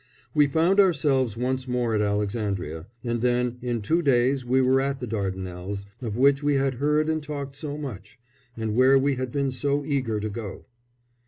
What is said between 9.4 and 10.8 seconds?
so eager to go.